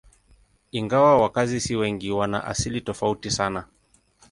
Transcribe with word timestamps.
Ingawa 0.71 1.21
wakazi 1.21 1.61
si 1.61 1.75
wengi, 1.75 2.11
wana 2.11 2.43
asili 2.43 2.81
tofauti 2.81 3.31
sana. 3.31 3.67